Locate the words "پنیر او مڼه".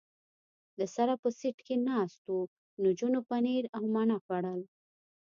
3.29-4.17